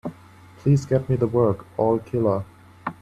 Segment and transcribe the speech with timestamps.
[0.57, 2.43] Please get me the work, All Killer.